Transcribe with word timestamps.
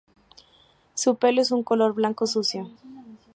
Su 0.95 1.17
pelo 1.17 1.41
es 1.43 1.49
de 1.49 1.53
un 1.57 1.63
color 1.63 1.93
blanco 1.93 2.25
sucio. 2.25 2.67